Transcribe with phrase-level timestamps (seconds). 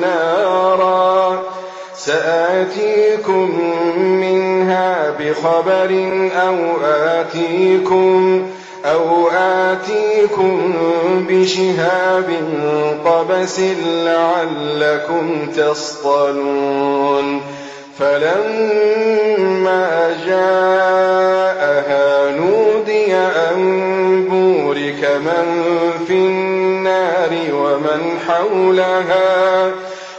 [0.00, 1.42] نارا.
[1.96, 3.60] سآتيكم
[3.96, 5.90] منها بخبر
[6.48, 8.42] أو آتيكم
[8.84, 10.74] أو آتيكم
[11.28, 12.30] بشهاب
[13.04, 17.40] قبس لعلكم تصطلون.
[17.98, 19.86] فلما
[20.26, 25.46] جاءها نودي أن بورك من
[26.06, 26.65] في النار.
[27.52, 29.72] ومن حولها.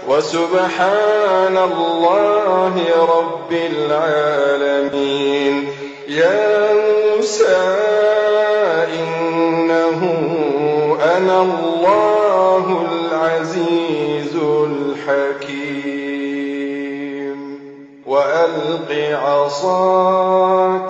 [0.07, 2.73] وسبحان الله
[3.17, 5.53] رب العالمين.
[6.07, 7.77] يا موسى
[8.99, 10.01] إنه
[11.17, 15.77] أنا الله العزيز الحكيم.
[18.07, 18.89] وألق
[19.23, 20.89] عصاك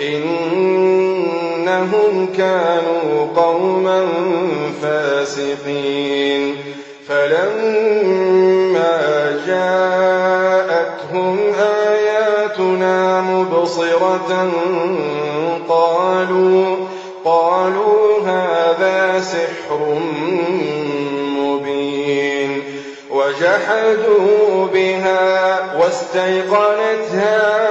[0.00, 1.62] إنهم
[2.36, 4.06] كانوا قوما
[4.82, 6.56] فاسقين.
[7.08, 8.96] فلما
[9.46, 11.38] جاءتهم
[11.88, 14.50] آياتنا مبصرة
[15.68, 16.76] قالوا
[17.24, 19.98] قالوا هذا سحر
[21.38, 22.62] مبين.
[23.10, 27.70] وجحدوا بها واستيقنتها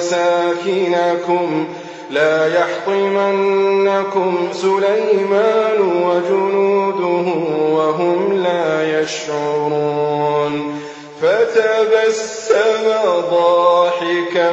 [0.00, 1.68] يفتنكم
[2.10, 7.32] لا يحطمنكم سليمان وجنوده
[7.72, 10.80] وهم لا يشعرون
[11.22, 12.86] فتبسم
[13.30, 14.52] ضاحكا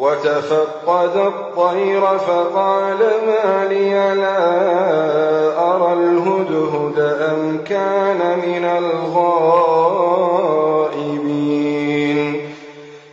[0.00, 9.20] وتفقد الطير فقال ما لي لا أرى الهدهد أم كان من الغائبين.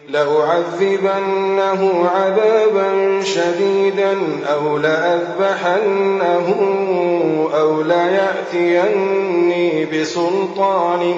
[0.10, 4.18] لأعذبنه عذابا شديدا
[4.54, 6.56] أو لأذبحنه
[7.60, 11.14] أو ليأتيني بسلطان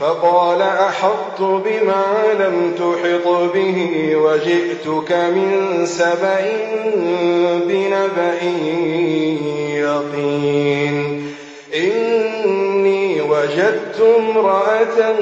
[0.00, 2.04] فقال أحطت بما
[2.38, 3.76] لم تحط به
[4.16, 6.40] وجئتك من سبأ
[7.66, 8.42] بنبأ
[9.74, 11.26] يقين.
[11.74, 15.14] إني وجدت امرأة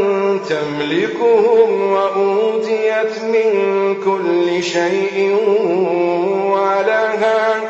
[0.48, 3.50] تملكهم وأوتيت من
[4.04, 5.36] كل شيء
[6.52, 7.60] ولها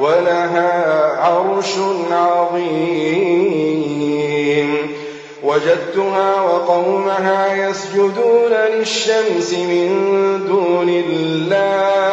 [0.00, 1.74] ولها عرش
[2.10, 3.34] عظيم.
[5.44, 9.88] وجدتها وقومها يسجدون للشمس من
[10.48, 12.04] دون الله.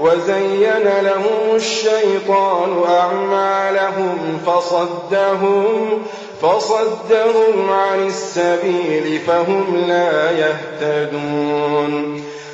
[0.00, 6.02] وزين لهم الشيطان أعمالهم فصدهم
[6.42, 12.25] فصدهم عن السبيل فهم لا يهتدون.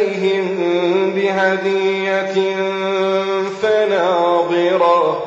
[0.00, 2.56] إليهم بهدية
[3.62, 5.22] فناظرة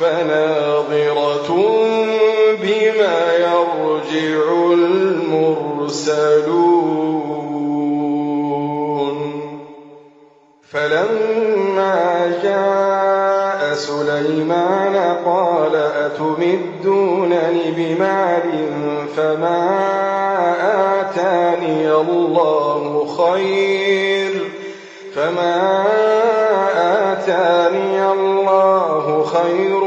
[0.00, 1.48] فناظرة
[2.62, 5.32] بما يرجع المرسلون.
[10.70, 11.96] فلما
[12.42, 12.91] جاء
[13.86, 14.96] سليمان
[15.26, 18.48] قال أتمدونني بمال
[19.16, 19.60] فما
[21.00, 24.34] آتاني الله خير
[25.14, 25.84] فما
[27.12, 29.84] آتاني الله خير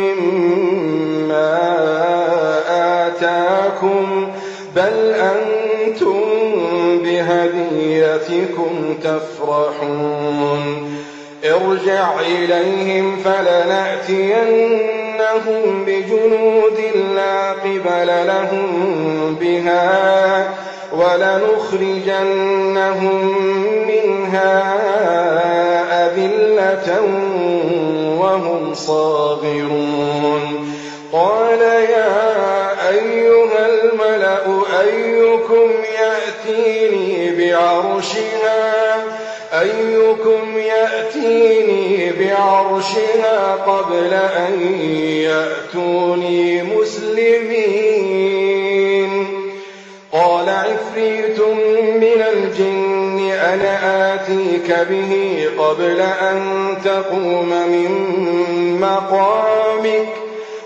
[0.00, 1.58] مما
[3.06, 4.06] آتاكم
[4.76, 6.20] بل أنتم
[7.04, 10.62] بهديتكم تفرحون
[11.44, 14.42] ارجع إليهم فلنأتينهم
[15.86, 16.80] بجنود
[17.14, 20.48] لا قبل لهم بها
[20.92, 22.16] ولنخرجنهم
[23.86, 24.62] منها
[26.06, 27.00] أذلة
[28.20, 30.42] وهم صاغرون.
[31.12, 34.44] قال يا أيها الملأ
[34.80, 35.70] أيكم
[36.00, 38.72] يأتيني بعرشها
[39.52, 48.02] أيكم يأتيني بعرشها قبل أن يأتوني مسلمين؟
[50.12, 51.40] قال عفريت
[52.00, 56.42] من الجن أنا آتيك به قبل أن
[56.84, 57.90] تقوم من
[58.80, 60.08] مقامك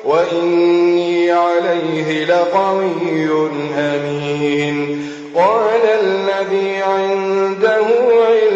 [0.05, 5.07] وإني عليه لقوي أمين.
[5.37, 7.87] قال الذي عنده
[8.28, 8.56] علم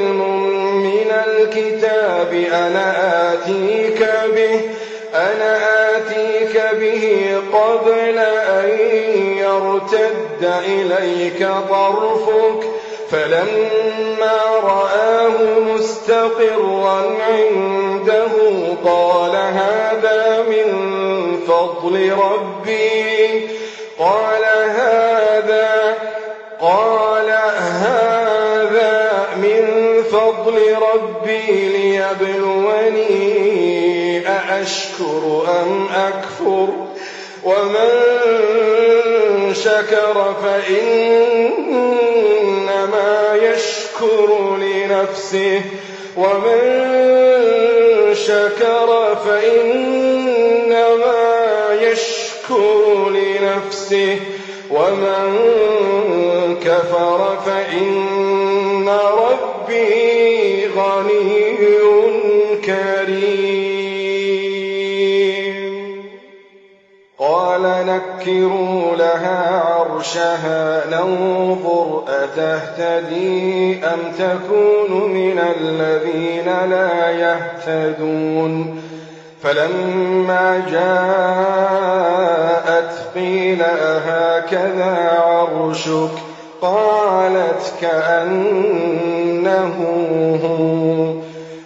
[1.90, 4.60] الكتاب أنا آتيك به
[5.14, 5.58] أنا
[5.96, 8.68] آتيك به قبل أن
[9.38, 12.62] يرتد إليك طرفك.
[13.10, 18.32] فلما رآه مستقرا عنده
[18.84, 20.68] قال هذا من
[21.48, 23.48] فضل ربي.
[23.98, 25.94] قال هذا
[26.60, 29.62] قال هذا من
[30.12, 31.69] فضل ربي.
[32.00, 33.20] ليبلوني
[34.28, 36.68] أأشكر أم أكفر؟
[37.44, 37.90] ومن
[39.54, 41.50] شكر فإنما
[43.34, 45.62] يشكر لنفسه.
[46.16, 46.60] ومن
[48.14, 50.68] شكر فإنما
[51.80, 54.16] يشكر لنفسه.
[54.70, 55.50] ومن
[56.64, 61.56] كفر فإن ربي غني
[62.64, 63.90] كريم
[67.18, 78.82] قال نكروا لها عرشها ننظر أتهتدي أم تكون من الذين لا يهتدون.
[79.42, 81.70] فلما جاءت
[83.14, 86.10] قيل أهكذا عرشك؟
[86.62, 87.74] قالت
[89.50, 91.20] كأنه هو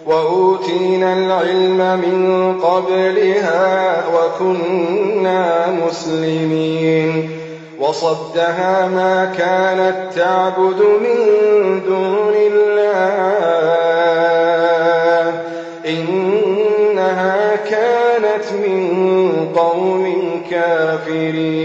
[0.07, 2.19] وأوتينا العلم من
[2.61, 7.29] قبلها وكنا مسلمين
[7.79, 11.17] وصدها ما كانت تعبد من
[11.85, 12.95] دون الله
[15.87, 18.81] إنها كانت من
[19.55, 20.05] قوم
[20.51, 21.64] كافرين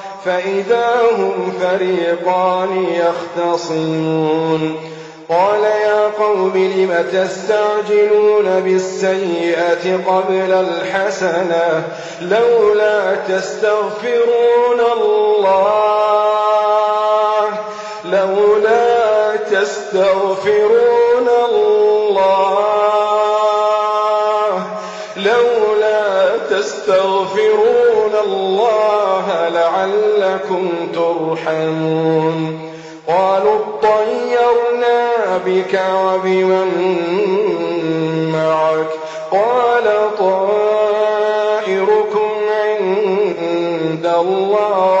[0.25, 4.75] فإذا هم فريقان يختصمون.
[5.29, 11.83] قال يا قوم لم تستعجلون بالسيئة قبل الحسنة
[12.21, 15.81] لولا تستغفرون الله
[18.05, 21.70] لولا تستغفرون الله.
[29.53, 32.59] لعلكم ترحمون
[33.07, 35.11] قالوا اطيرنا
[35.45, 36.71] بك وبمن
[38.33, 38.89] معك
[39.31, 39.87] قال
[40.19, 42.29] طائركم
[42.63, 45.00] عند الله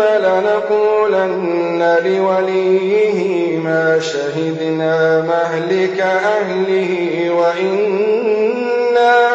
[0.00, 9.30] لنقولن لوليه ما شهدنا مهلك أهله وإنا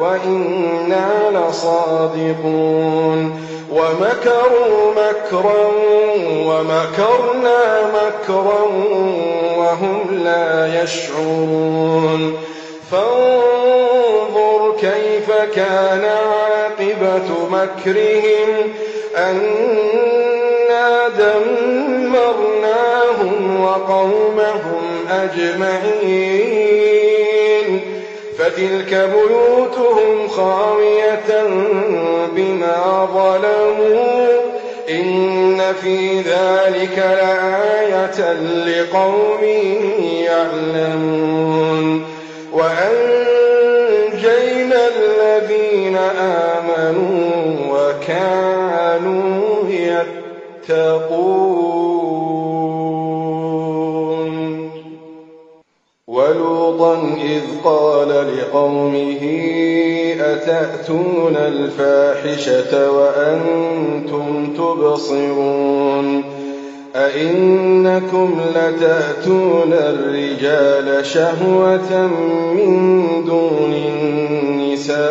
[0.00, 3.20] وإنا لصادقون.
[3.72, 5.66] ومكروا مكرا
[6.46, 8.62] ومكرنا مكرا
[9.56, 12.36] وهم لا يشعرون.
[12.90, 18.56] فانظر كيف كان عاقبة مكرهم.
[19.16, 22.56] أنا دمرناهم
[23.62, 26.60] وقومهم أجمعين.
[28.38, 31.44] فتلك بيوتهم خاوية
[32.36, 34.40] بما ظلموا.
[34.90, 38.32] إن في ذلك لآية
[38.66, 39.44] لقوم
[40.24, 42.04] يعلمون.
[42.52, 43.20] وأنجينا
[44.96, 47.09] الذين آمنوا
[49.00, 49.68] وكانوا
[50.68, 51.10] يتقون
[56.06, 59.20] ولوطا إذ قال لقومه
[60.20, 66.24] أتأتون الفاحشة وأنتم تبصرون؟
[66.96, 72.06] أئنكم لتأتون الرجال شهوة
[72.54, 75.10] من دون النساء؟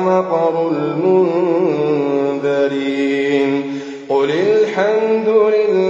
[0.00, 1.38] مطر المنذرين.
[4.08, 4.30] قل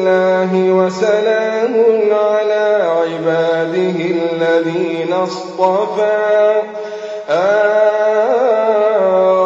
[0.09, 1.75] لله وسلام
[2.12, 6.62] على عباده الذين اصطفى.
[7.31, 7.88] آه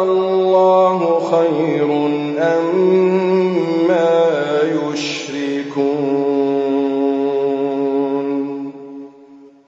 [0.03, 1.89] الله خير
[2.39, 4.11] أما
[4.63, 5.83] يشركون.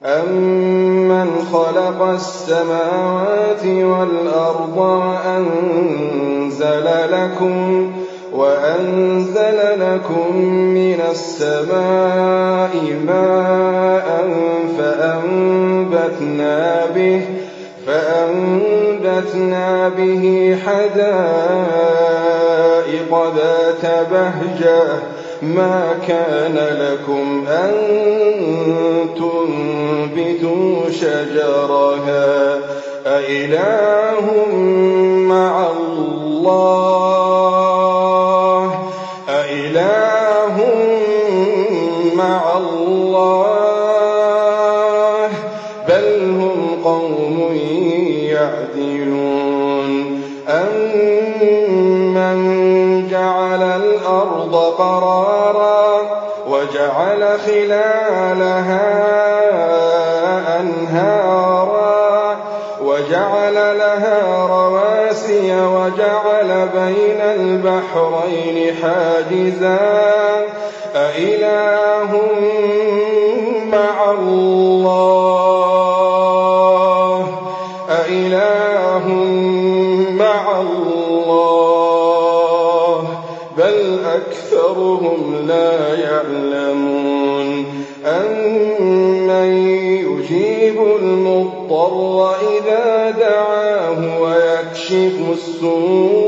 [0.04, 6.06] أمن خلق السماوات والأرض وأنزل
[7.12, 7.92] لكم
[8.32, 9.25] وأنزل
[9.96, 10.36] لكم
[10.74, 12.74] من السماء
[13.06, 14.08] ماء
[14.78, 16.58] فأنبتنا
[16.94, 17.22] به
[17.86, 21.12] فأنبتنا به حدائق
[23.36, 24.82] ذات بهجة.
[25.42, 27.72] ما كان لكم أن
[29.16, 32.58] تنبتوا شجرها.
[33.06, 34.26] أإله
[35.28, 37.15] مع الله؟
[39.46, 40.56] أإله
[42.14, 43.56] مع الله
[45.88, 47.38] بل هم قوم
[48.30, 49.90] يعدلون.
[50.48, 52.38] أمن
[53.10, 56.00] جعل الأرض قرارا
[56.48, 58.86] وجعل خلالها
[60.60, 62.36] أنهارا
[62.82, 66.25] وجعل لها رواسي وجعل
[66.74, 69.78] بين البحرين حاجزا
[70.94, 72.20] أإله
[73.72, 75.66] مع الله
[77.90, 79.06] أإله
[80.18, 81.36] مع الله
[83.58, 87.66] بل أكثرهم لا يعلمون.
[88.06, 89.50] أمن
[90.06, 96.25] يجيب المضطر إذا دعاه ويكشف السوء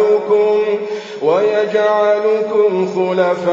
[0.00, 0.78] ويجعلكم
[1.22, 3.52] ويجعلكم خلفاء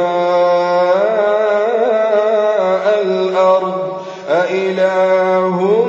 [3.01, 3.99] الأرض.
[4.29, 5.88] أإله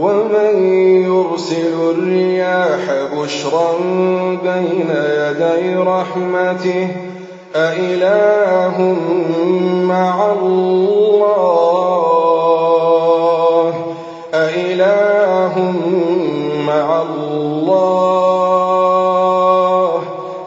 [0.00, 0.54] ومن
[1.04, 2.80] يرسل الرياح
[3.16, 3.72] بشرا
[4.44, 6.88] بين يدي رحمته
[7.56, 8.96] أإله
[9.88, 11.34] مع الله
[14.34, 15.54] أإله
[16.66, 18.40] مع الله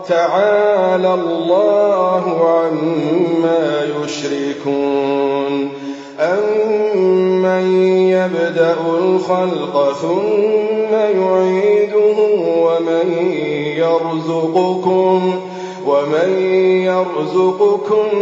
[0.10, 5.43] تعالى الله عما يشركون
[8.24, 12.18] يبدأ الخلق ثم يعيده
[12.58, 13.08] ومن
[13.78, 15.42] يرزقكم
[15.86, 16.30] ومن
[16.86, 18.18] يرزقكم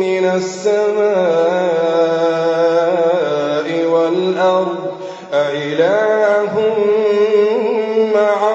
[0.00, 0.82] من السماء
[3.92, 4.78] والأرض
[5.32, 6.54] أإله
[8.14, 8.51] مع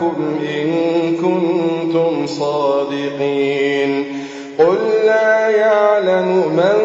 [0.00, 0.70] برهانكم إن
[1.16, 4.04] كنتم صادقين
[4.58, 6.78] قل لا يعلم من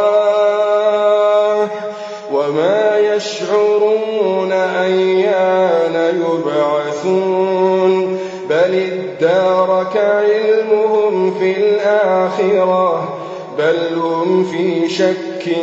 [2.34, 8.20] وما يشعرون أيان يبعثون
[8.50, 13.19] بل ادارك علمهم في الآخرة
[13.60, 15.56] بل هم في شك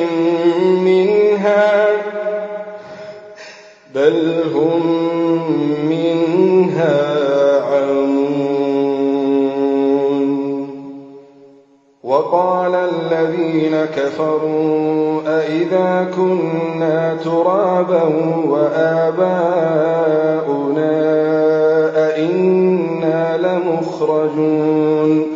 [0.84, 1.86] منها
[3.94, 4.82] بل هم
[5.88, 6.96] منها
[7.62, 8.66] عمون
[12.04, 18.02] وقال الذين كفروا أئذا كنا ترابا
[18.48, 19.86] وآباؤنا
[22.08, 25.35] أئنا لمخرجون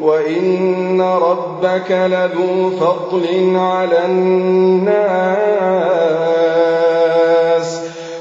[0.00, 4.94] وإن ربك لذو فضل على الناس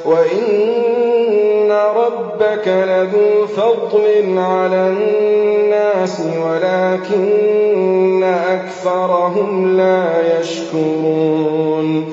[0.06, 12.13] وإن ربك لذو فضل على الناس ولكن أكثرهم لا يشكرون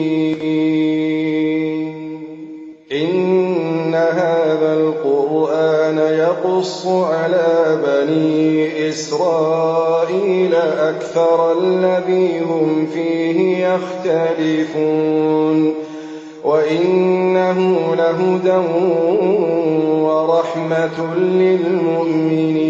[5.91, 15.73] القرآن يقص على بني إسرائيل أكثر الذي هم فيه يختلفون
[16.43, 18.57] وإنه لهدى
[20.01, 22.61] ورحمة للمؤمنين.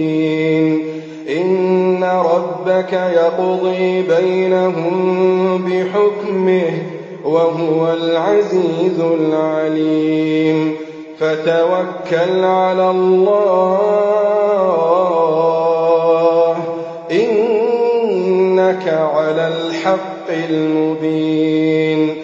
[1.30, 6.72] إن ربك يقضي بينهم بحكمه
[7.26, 10.91] وهو العزيز العليم.
[11.22, 13.78] فتوكل على الله.
[17.12, 22.16] إنك على الحق المبين.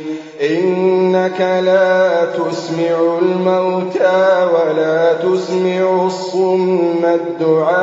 [0.41, 7.77] إنك لا تسمع الموتى ولا تسمع الصم الدعاء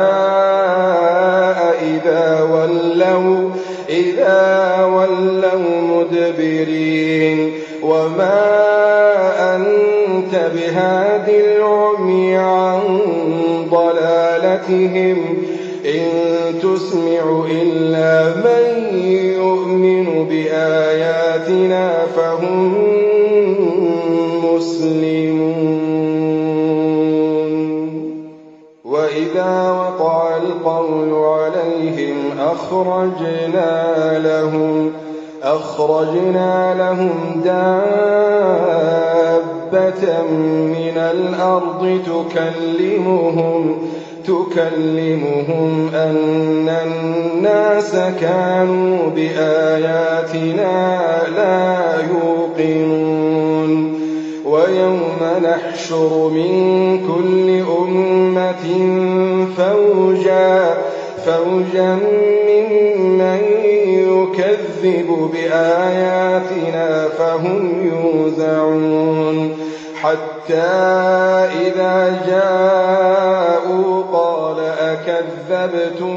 [1.81, 3.49] إذا ولوا
[3.89, 7.51] إذا ولوا مدبرين.
[7.83, 8.65] وما
[9.55, 11.04] أنت بهاد
[11.65, 12.79] العمي عن
[13.71, 15.17] ضلالتهم
[15.85, 16.09] إن
[16.59, 18.97] تسمع إلا من
[19.41, 22.73] يؤمن بآياتنا فهم
[24.45, 25.65] مسلمون.
[28.85, 34.91] وإذا وقع القول عليهم أخرجنا لهم
[35.43, 43.77] أخرجنا لهم دابة من الأرض تكلمهم
[44.25, 50.97] تكلمهم أن الناس كانوا بآياتنا
[51.35, 53.99] لا يوقنون
[54.45, 58.65] ويوم نحشر من كل أمة
[59.57, 60.77] فوجا
[61.25, 61.99] فوجا
[64.55, 69.57] يكذب بآياتنا فهم يوزعون.
[70.01, 70.61] حتى
[71.65, 76.15] إذا جاءوا قال أكذبتم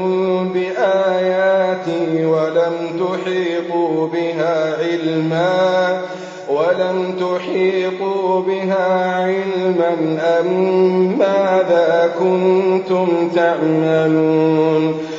[0.53, 6.01] بآياتي ولم تحيطوا بها علما؟
[6.49, 15.18] ولم تحيطوا بها علما أم ماذا كنتم تعملون؟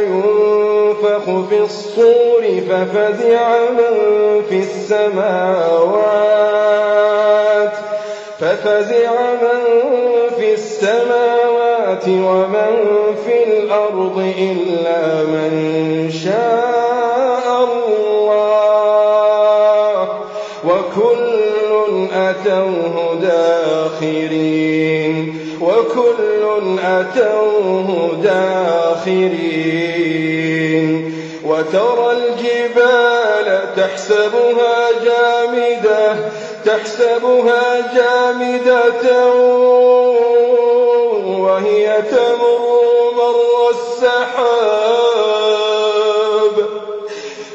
[0.00, 3.94] ينفخ في الصور ففزع من
[4.48, 6.18] في السماوات
[8.40, 9.62] ففزع من
[10.38, 12.74] في السماوات ومن
[13.26, 15.50] في الأرض إلا من
[16.24, 18.48] شاء الله
[20.64, 24.68] وكل أتوه داخرين
[25.60, 27.88] وكل أتوه
[28.22, 28.77] داخرين.
[31.44, 36.16] وترى الجبال تحسبها جامدة
[36.64, 39.04] تحسبها جامدة
[41.38, 42.62] وهي تمر
[43.16, 44.56] مر السحاب.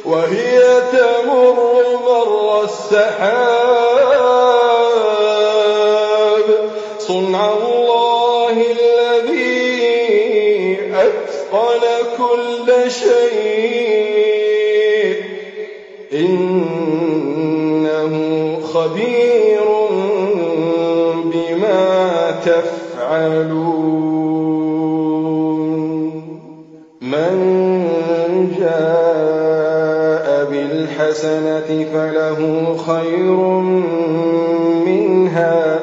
[0.06, 1.58] وهي تمر
[2.06, 3.83] مر السحاب.
[33.14, 33.38] خير
[34.86, 35.80] منها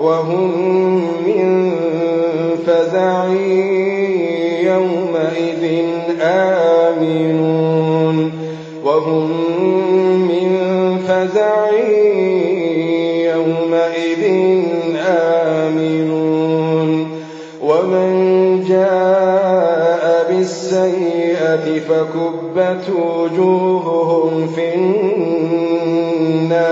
[0.00, 0.50] وهم
[1.26, 1.70] من
[2.66, 3.24] فزع
[4.62, 5.84] يومئذ
[6.20, 7.52] آمنون
[8.84, 9.30] وهم
[10.28, 10.48] من
[11.08, 11.70] فزع
[13.34, 14.22] يومئذ
[15.06, 16.90] آمنون
[17.62, 18.10] ومن
[18.68, 26.71] جاء بالسيئة فكبت وجوههم في النار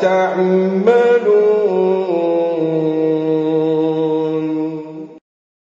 [0.01, 1.10] تعمل